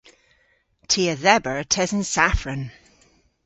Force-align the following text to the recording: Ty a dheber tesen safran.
Ty 0.89 1.01
a 1.13 1.15
dheber 1.23 1.59
tesen 1.73 2.03
safran. 2.13 2.63